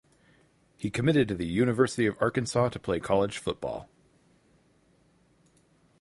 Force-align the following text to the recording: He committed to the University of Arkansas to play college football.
He 0.77 0.89
committed 0.89 1.27
to 1.27 1.35
the 1.35 1.45
University 1.45 2.07
of 2.07 2.19
Arkansas 2.19 2.69
to 2.69 2.79
play 2.79 2.99
college 2.99 3.37
football. 3.37 3.87